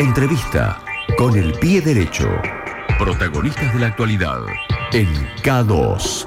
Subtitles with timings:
[0.00, 0.82] Entrevista
[1.18, 2.26] con el pie derecho.
[2.98, 4.38] Protagonistas de la actualidad
[4.94, 5.06] en
[5.42, 6.26] K2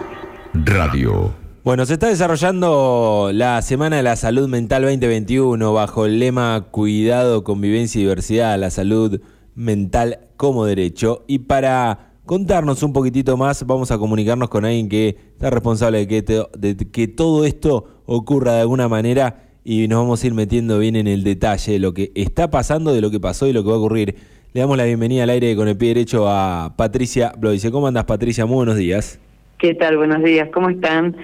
[0.54, 1.34] Radio.
[1.64, 7.44] Bueno, se está desarrollando la Semana de la Salud Mental 2021 bajo el lema Cuidado,
[7.44, 9.20] Convivencia y Diversidad, la salud
[9.56, 11.24] mental como derecho.
[11.26, 16.24] Y para contarnos un poquitito más, vamos a comunicarnos con alguien que está responsable de
[16.24, 20.80] que, de que todo esto ocurra de alguna manera y nos vamos a ir metiendo
[20.80, 23.64] bien en el detalle de lo que está pasando, de lo que pasó y lo
[23.64, 24.16] que va a ocurrir.
[24.54, 27.72] Le damos la bienvenida al aire con el pie derecho a Patricia Bloise.
[27.72, 28.46] ¿Cómo andas, Patricia?
[28.46, 29.20] Muy buenos días.
[29.58, 29.98] ¿Qué tal?
[29.98, 31.16] Buenos días, ¿cómo están?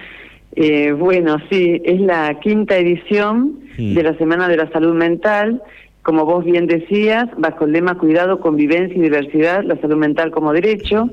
[0.56, 3.94] Eh, bueno, sí, es la quinta edición mm.
[3.94, 5.62] de la Semana de la Salud Mental
[6.02, 10.52] como vos bien decías, bajo el lema Cuidado, Convivencia y Diversidad, la salud mental como
[10.52, 11.10] derecho.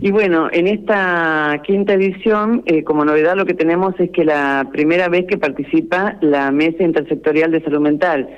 [0.00, 4.66] Y bueno, en esta quinta edición, eh, como novedad lo que tenemos es que la
[4.72, 8.28] primera vez que participa la Mesa Intersectorial de Salud Mental.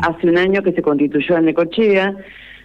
[0.00, 2.16] Hace un año que se constituyó en Necochea,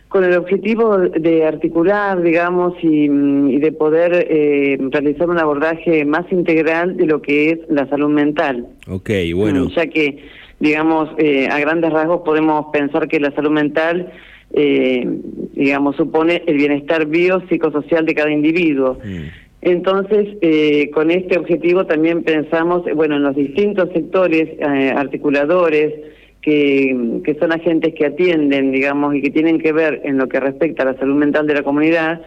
[0.07, 6.95] con el objetivo de articular, digamos, y, de poder eh, realizar un abordaje más integral
[6.95, 8.65] de lo que es la salud mental.
[8.87, 9.67] Ok, bueno.
[9.75, 10.23] Ya que
[10.59, 14.11] digamos, eh, a grandes rasgos podemos pensar que la salud mental,
[14.53, 15.05] eh,
[15.53, 18.97] digamos, supone el bienestar biopsicosocial de cada individuo.
[19.03, 19.45] Mm.
[19.61, 25.93] Entonces, eh, con este objetivo también pensamos, bueno, en los distintos sectores articuladores,
[26.41, 30.39] que, que son agentes que atienden, digamos, y que tienen que ver en lo que
[30.39, 32.21] respecta a la salud mental de la comunidad,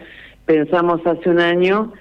[0.45, 1.93] pensamos hace un año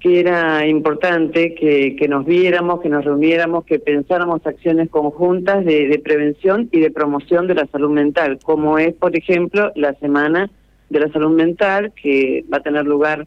[0.00, 5.88] que era importante que, que, nos viéramos, que nos reuniéramos, que pensáramos acciones conjuntas de,
[5.88, 10.50] de, prevención y de promoción de la salud mental, como es, por ejemplo, la Semana
[10.88, 13.26] de la Salud Mental, que va a tener lugar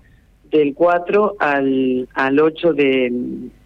[0.50, 3.12] del 4 al, al 8 de,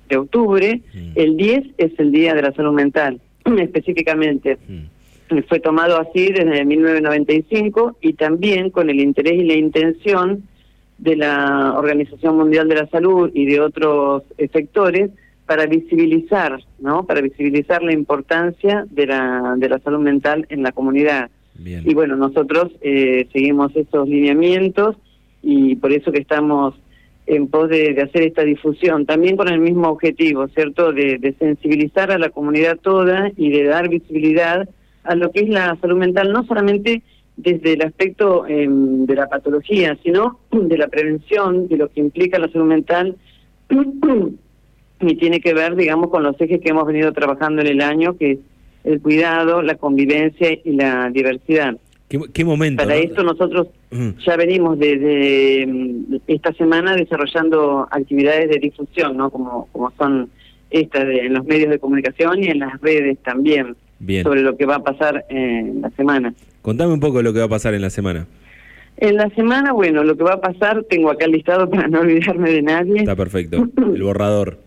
[0.09, 0.81] de octubre.
[0.93, 1.11] Mm.
[1.15, 3.19] El 10 es el Día de la Salud Mental,
[3.57, 4.57] específicamente.
[4.67, 5.39] Mm.
[5.47, 10.43] Fue tomado así desde 1995 y también con el interés y la intención
[11.05, 15.11] de la Organización Mundial de la Salud y de otros sectores
[15.45, 17.05] para visibilizar, ¿no?
[17.05, 21.29] Para visibilizar la importancia de la, de la salud mental en la comunidad.
[21.63, 24.97] Y bueno, nosotros eh, seguimos esos lineamientos
[25.41, 26.73] y por eso que estamos
[27.27, 30.91] en pos de, hacer esta difusión, también con el mismo objetivo, ¿cierto?
[30.91, 34.67] De, de sensibilizar a la comunidad toda y de dar visibilidad
[35.03, 37.03] a lo que es la salud mental, no solamente
[37.37, 42.39] desde el aspecto em, de la patología, sino de la prevención, de lo que implica
[42.39, 43.15] la salud mental,
[45.01, 48.17] y tiene que ver, digamos, con los ejes que hemos venido trabajando en el año,
[48.17, 48.39] que es
[48.83, 51.77] el cuidado, la convivencia y la diversidad.
[52.07, 52.83] ¿Qué, momento?
[52.83, 53.67] Para esto nosotros
[54.25, 59.31] ya venimos desde em, esta semana desarrollando actividades de difusión, ¿no?
[59.31, 60.29] Como, como son
[60.69, 63.75] estas en los medios de comunicación y en las redes también,
[64.23, 66.33] sobre lo que va a pasar en la semana.
[66.61, 68.27] Contame un poco lo que va a pasar en la semana.
[68.97, 72.51] En la semana, bueno, lo que va a pasar, tengo acá listado para no olvidarme
[72.51, 72.99] de nadie.
[72.99, 74.59] Está perfecto, el borrador.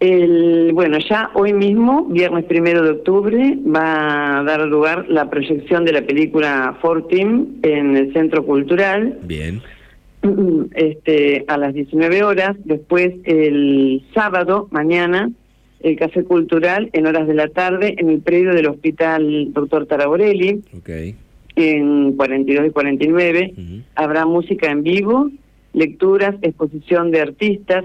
[0.00, 5.84] El, bueno, ya hoy mismo, viernes primero de octubre, va a dar lugar la proyección
[5.84, 9.18] de la película Fortim en el Centro Cultural.
[9.22, 9.62] Bien.
[10.74, 12.56] Este, a las 19 horas.
[12.64, 15.30] Después, el sábado, mañana,
[15.80, 19.86] el Café Cultural en horas de la tarde en el predio del Hospital Dr.
[19.86, 20.62] Taraborelli.
[20.78, 21.14] Okay.
[21.56, 23.54] En 42 y 49
[23.96, 25.30] habrá música en vivo,
[25.72, 27.84] lecturas, exposición de artistas,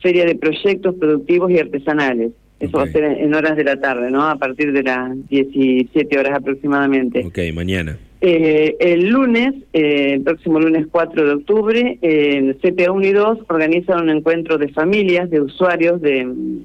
[0.00, 2.32] feria de proyectos productivos y artesanales.
[2.60, 4.28] Eso va a ser en horas de la tarde, ¿no?
[4.28, 7.24] A partir de las 17 horas aproximadamente.
[7.24, 7.98] Ok, mañana.
[8.26, 13.40] Eh, el lunes, eh, el próximo lunes 4 de octubre, el CPA 1 y 2
[13.50, 16.24] organizan un encuentro de familias, de usuarios de,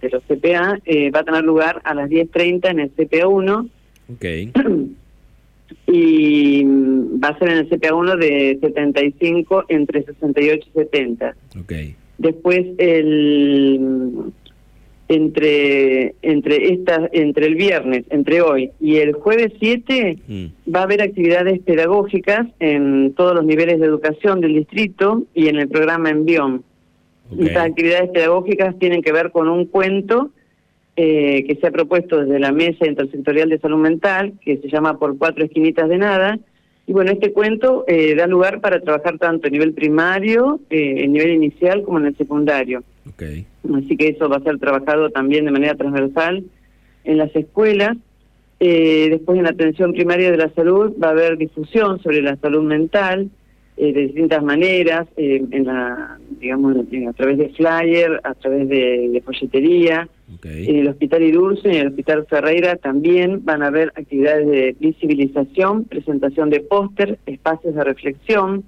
[0.10, 0.80] los CPA.
[0.86, 3.70] Eh, va a tener lugar a las 10.30 en el CPA 1.
[4.14, 4.26] Ok.
[5.86, 11.36] Y va a ser en el CPA 1 de 75 entre 68 y 70.
[11.60, 11.74] Ok.
[12.20, 13.79] Después el
[15.10, 20.46] entre entre esta entre el viernes, entre hoy y el jueves 7 mm.
[20.74, 25.58] va a haber actividades pedagógicas en todos los niveles de educación del distrito y en
[25.58, 26.64] el programa Envión.
[27.38, 30.32] Estas actividades pedagógicas tienen que ver con un cuento
[30.96, 34.98] eh, que se ha propuesto desde la Mesa Intersectorial de Salud Mental, que se llama
[34.98, 36.40] Por Cuatro Esquinitas de Nada.
[36.88, 41.14] Y bueno, este cuento eh, da lugar para trabajar tanto a nivel primario, eh, en
[41.14, 42.84] nivel inicial, como en el secundario.
[43.76, 46.44] Así que eso va a ser trabajado también de manera transversal
[47.04, 47.98] en las escuelas.
[48.60, 52.36] Eh, después en la atención primaria de la salud va a haber difusión sobre la
[52.38, 53.30] salud mental
[53.78, 59.22] eh, de distintas maneras, eh, en la, digamos, a través de flyer, a través de,
[59.24, 60.10] folletería.
[60.44, 65.86] En el Hospital Idurce, en el Hospital Ferreira también van a haber actividades de visibilización,
[65.86, 68.66] presentación de póster, espacios de reflexión.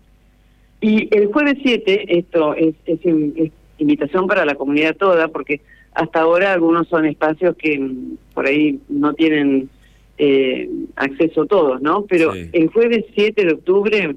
[0.79, 5.61] Y el jueves 7, esto es, es, invitación para la comunidad toda, porque
[5.93, 9.69] hasta ahora algunos son espacios que mm, por ahí no tienen
[10.17, 12.05] eh, acceso todos, ¿no?
[12.07, 14.15] Pero el jueves 7 de octubre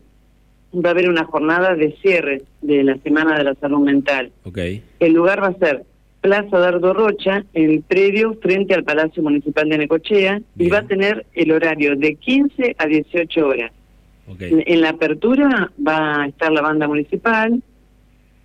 [0.75, 4.31] va a haber una jornada de cierre de la Semana de la Salud Mental.
[4.45, 4.83] Okay.
[5.01, 5.85] El lugar va a ser
[6.21, 10.87] Plaza Dardo Rocha, en el predio frente al Palacio Municipal de Necochea, y va a
[10.87, 13.73] tener el horario de 15 a 18 horas.
[14.41, 17.63] En, la apertura va a estar la banda municipal,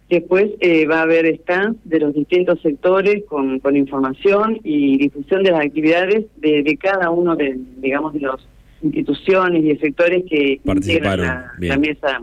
[0.09, 5.43] después eh, va a haber stands de los distintos sectores con, con información y difusión
[5.43, 8.47] de las actividades de, de cada uno de, digamos, de los
[8.81, 12.21] instituciones y sectores que integran la, mesa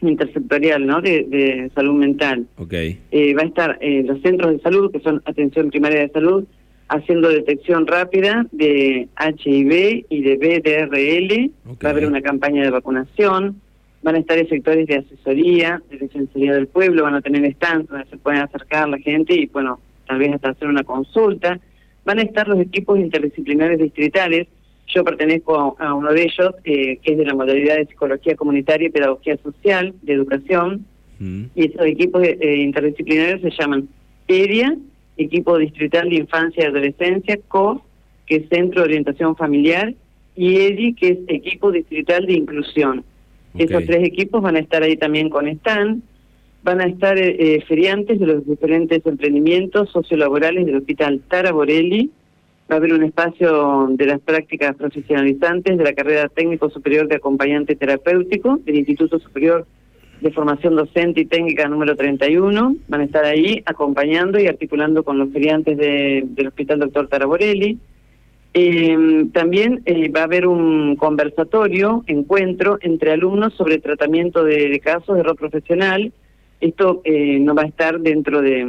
[0.00, 1.00] intersectorial ¿no?
[1.00, 2.46] de, salud mental.
[2.56, 2.98] Okay.
[3.10, 6.44] Eh, va a estar eh, los centros de salud, que son atención primaria de salud,
[6.88, 11.50] haciendo detección rápida de HIV y de BDRL.
[11.84, 13.60] Va a haber una campaña de vacunación.
[14.02, 18.06] Van a estar sectores de asesoría, de defensoría del pueblo, van a tener stands donde
[18.06, 21.60] se pueden acercar la gente y, bueno, tal vez hasta hacer una consulta.
[22.04, 24.48] Van a estar los equipos interdisciplinares distritales,
[24.88, 28.88] yo pertenezco a, uno de ellos, eh, que es de la modalidad de psicología comunitaria
[28.88, 30.84] y pedagogía social, de educación,
[31.18, 31.44] mm.
[31.54, 33.88] y esos equipos eh, interdisciplinarios se llaman
[34.28, 34.76] ERIA,
[35.16, 37.82] Equipo Distrital de Infancia y Adolescencia, COF,
[38.26, 39.94] que es Centro de Orientación Familiar,
[40.34, 43.04] y EDI, que es Equipo Distrital de Inclusión.
[43.56, 46.02] Esos tres equipos van a estar ahí también con stand,
[46.62, 52.10] van a estar eh, feriantes de los diferentes emprendimientos sociolaborales del Hospital Tara Borelli,
[52.70, 57.16] Va a haber un espacio de las prácticas profesionalizantes de la carrera técnico superior de
[57.16, 59.66] acompañante terapéutico del Instituto Superior
[60.22, 62.76] de Formación Docente y Técnica número 31.
[62.88, 67.78] Van a estar ahí acompañando y articulando con los feriantes del Hospital Doctor Taraborelli.
[68.54, 75.16] Eh, también eh, va a haber un conversatorio, encuentro entre alumnos sobre tratamiento de, casos
[75.16, 76.12] de rol profesional.
[76.60, 78.64] Esto eh, no va a estar dentro de,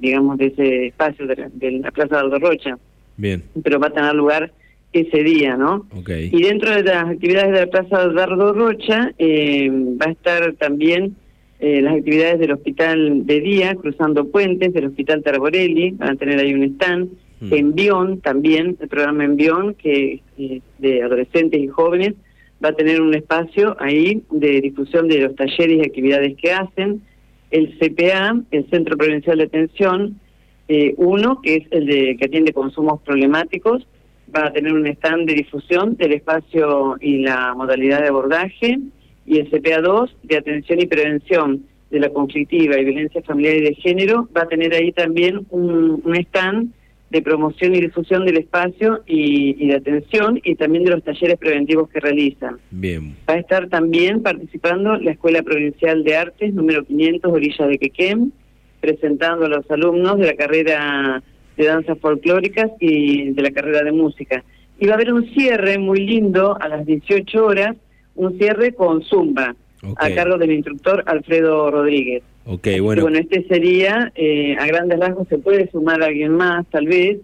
[0.00, 2.78] digamos, de ese espacio de la, de la Plaza de Aldo Rocha.
[3.16, 3.42] Bien.
[3.62, 4.52] Pero va a tener lugar
[4.92, 5.86] ese día, ¿no?
[6.00, 6.30] Okay.
[6.32, 11.14] Y dentro de las actividades de la Plaza Dardo Rocha eh, va a estar también
[11.60, 16.38] eh, las actividades del Hospital de Día, Cruzando Puentes, del Hospital Tarborelli, van a tener
[16.40, 17.10] ahí un stand.
[17.40, 22.14] Envión también, el programa Envión, que es de adolescentes y jóvenes,
[22.62, 27.02] va a tener un espacio ahí de difusión de los talleres y actividades que hacen.
[27.50, 30.20] El CPA, el Centro Provincial de Atención,
[30.68, 33.86] eh, uno, que es el de que atiende consumos problemáticos,
[34.34, 38.78] va a tener un stand de difusión del espacio y la modalidad de abordaje,
[39.26, 43.74] y el CPA2 de atención y prevención de la conflictiva y violencia familiar y de
[43.74, 46.72] género, va a tener ahí también un, stand
[47.10, 51.88] de promoción y difusión del espacio y, de atención y también de los talleres preventivos
[51.90, 52.58] que realizan.
[52.70, 53.16] Bien.
[53.28, 58.32] Va a estar también participando la Escuela Provincial de Artes número 500, Orilla de Quequén,
[58.80, 61.22] presentando a los alumnos de la carrera
[61.56, 64.44] de danzas folclóricas y de la carrera de música.
[64.78, 67.76] Y va a haber un cierre muy lindo a las 18 horas,
[68.14, 69.56] un cierre con zumba,
[69.96, 72.22] a cargo del instructor Alfredo Rodríguez.
[72.46, 73.02] Ok, bueno.
[73.02, 77.18] bueno, este sería, eh, a grandes rasgos, se puede sumar a alguien más, tal vez,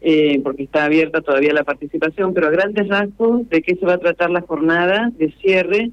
[0.00, 3.94] eh, porque está abierta todavía la participación, pero a grandes rasgos, ¿de qué se va
[3.94, 5.90] a tratar la jornada de cierre?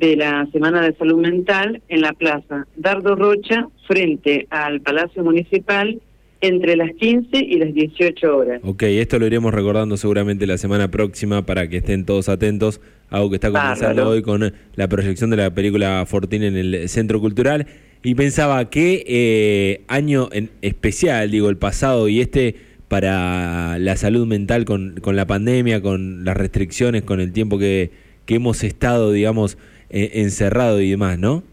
[0.00, 6.00] de la Semana de Salud Mental en la Plaza Dardo Rocha, frente al Palacio Municipal,
[6.40, 8.60] entre las 15 y las 18 horas.
[8.64, 12.80] Ok, esto lo iremos recordando seguramente la semana próxima para que estén todos atentos.
[13.10, 17.20] Algo que está comenzando hoy con la proyección de la película Fortín en el Centro
[17.20, 17.66] Cultural.
[18.02, 22.54] Y pensaba que eh, año en especial, digo, el pasado y este
[22.88, 27.90] para la salud mental con, con la pandemia, con las restricciones, con el tiempo que,
[28.24, 29.58] que hemos estado, digamos,
[29.90, 31.44] eh, encerrado y demás, ¿no?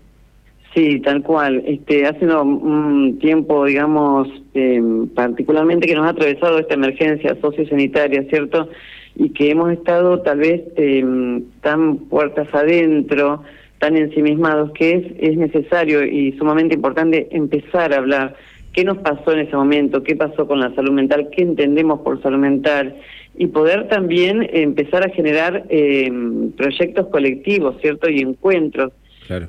[0.77, 1.63] Sí, tal cual.
[1.65, 4.79] Este, hace un tiempo, digamos, eh,
[5.15, 8.69] particularmente que nos ha atravesado esta emergencia sociosanitaria, ¿cierto?
[9.15, 13.41] Y que hemos estado tal vez eh, tan puertas adentro,
[13.79, 18.35] tan ensimismados, que es, es necesario y sumamente importante empezar a hablar
[18.71, 22.21] qué nos pasó en ese momento, qué pasó con la salud mental, qué entendemos por
[22.21, 22.97] salud mental
[23.35, 26.07] y poder también empezar a generar eh,
[26.55, 28.07] proyectos colectivos, ¿cierto?
[28.07, 28.93] Y encuentros.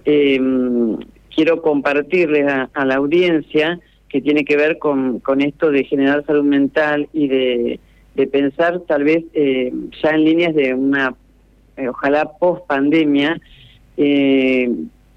[0.07, 0.41] Eh,
[1.35, 6.45] quiero compartirles a, la audiencia que tiene que ver con, con esto de generar salud
[6.45, 7.81] mental y de,
[8.15, 11.15] de pensar tal vez eh, ya en líneas de una,
[11.89, 13.41] ojalá post pandemia,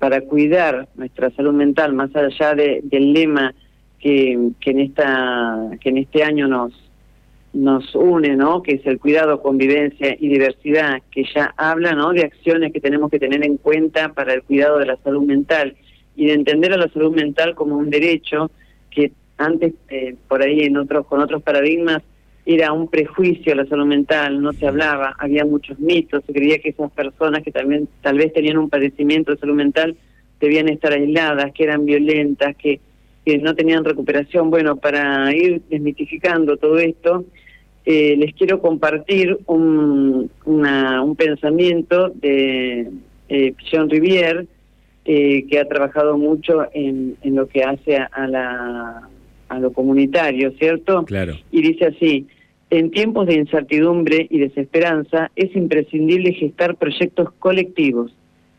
[0.01, 3.53] para cuidar nuestra salud mental, más allá del lema
[3.99, 6.73] que, que, en esta, que en este año nos,
[7.53, 8.63] nos une, ¿no?
[8.63, 12.13] que es el cuidado, convivencia y diversidad, que ya habla ¿no?
[12.13, 15.75] de acciones que tenemos que tener en cuenta para el cuidado de la salud mental
[16.15, 18.51] y de entender a la salud mental como un derecho
[18.89, 22.01] que antes eh, por ahí en otros con otros paradigmas
[22.45, 26.69] era un prejuicio la salud mental, no se hablaba, había muchos mitos, se creía que
[26.69, 29.95] esas personas que también tal vez tenían un padecimiento de salud mental
[30.41, 32.81] debían estar aisladas, que eran violentas, que,
[33.23, 34.49] que no tenían recuperación.
[34.49, 37.25] Bueno, para ir desmitificando todo esto,
[37.85, 42.89] eh, les quiero compartir un, un pensamiento de
[43.29, 44.47] eh, Jean Rivière,
[45.05, 49.09] eh, que ha trabajado mucho en, en lo que hace a, la,
[49.49, 51.03] a lo comunitario, ¿cierto?
[51.05, 51.33] Claro.
[51.51, 52.27] Y dice así,
[52.69, 58.13] en tiempos de incertidumbre y desesperanza es imprescindible gestar proyectos colectivos,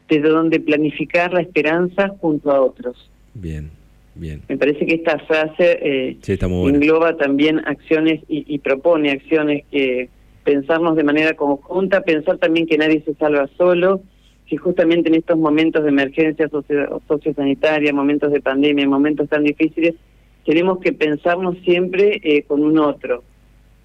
[0.08, 3.10] desde donde planificar la esperanza junto a otros.
[3.34, 3.70] Bien,
[4.14, 4.42] bien.
[4.48, 10.10] Me parece que esta frase eh, engloba también acciones y, y propone acciones que
[10.44, 14.02] pensarnos de manera conjunta, pensar también que nadie se salva solo,
[14.52, 16.46] que justamente en estos momentos de emergencia
[17.08, 19.94] sociosanitaria, momentos de pandemia, momentos tan difíciles,
[20.44, 23.24] tenemos que pensarnos siempre eh, con un otro.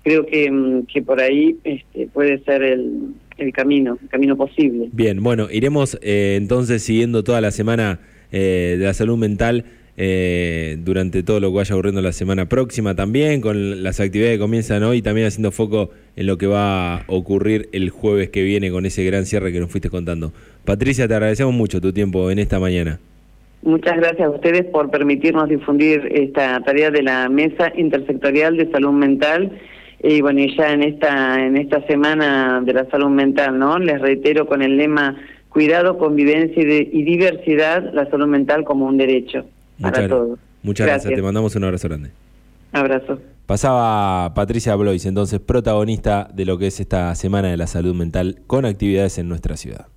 [0.04, 4.90] Creo que, mm, que por ahí este, puede ser el, el camino, el camino posible.
[4.92, 8.02] Bien, bueno, iremos eh, entonces siguiendo toda la semana
[8.34, 9.64] eh, de la salud mental
[10.00, 14.40] eh, durante todo lo que vaya ocurriendo la semana próxima también, con las actividades que
[14.40, 18.70] comienzan hoy, también haciendo foco en lo que va a ocurrir el jueves que viene
[18.70, 20.34] con ese gran cierre que nos fuiste contando.
[20.68, 23.00] Patricia, te agradecemos mucho tu tiempo en esta mañana.
[23.62, 28.92] Muchas gracias a ustedes por permitirnos difundir esta tarea de la Mesa Intersectorial de Salud
[28.92, 29.58] Mental.
[30.04, 33.80] Y bueno, y ya en esta, en esta semana de la salud mental, ¿no?
[33.80, 35.16] Les reitero con el lema
[35.48, 39.46] cuidado, convivencia y diversidad, la salud mental como un derecho
[39.82, 40.38] para todos.
[40.64, 41.16] Muchas gracias.
[41.16, 42.10] te mandamos un abrazo grande.
[42.74, 43.22] Abrazo.
[43.46, 48.42] Pasaba Patricia Blois, entonces protagonista de lo que es esta Semana de la Salud Mental
[48.48, 49.88] con actividades en nuestra ciudad.